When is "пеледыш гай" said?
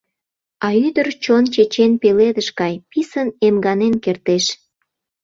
2.01-2.73